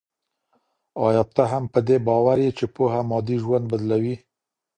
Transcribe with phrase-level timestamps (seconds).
[1.05, 4.15] ايا ته هم په دې باور يې چي پوهه مادي ژوند بدلوي؟